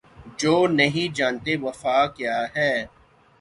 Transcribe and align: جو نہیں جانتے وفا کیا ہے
جو 0.39 0.55
نہیں 0.69 1.13
جانتے 1.15 1.55
وفا 1.61 2.05
کیا 2.07 2.37
ہے 2.55 2.71